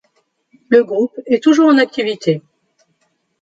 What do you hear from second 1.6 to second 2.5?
en activité.